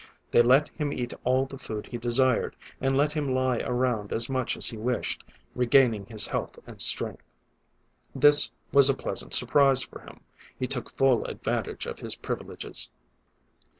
[0.31, 4.31] They let him eat all the food he desired, and let him lie around as
[4.31, 7.21] much as he wished, regaining his health and strength.
[8.15, 10.21] This was a pleasant surprise for him:
[10.57, 12.89] he took full advantage of his privileges.